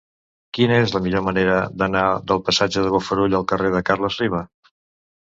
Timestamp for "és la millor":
0.83-1.21